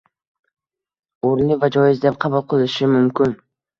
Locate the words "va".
1.65-1.71